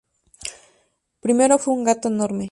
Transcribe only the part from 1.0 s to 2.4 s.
Primero fue un gato enorme.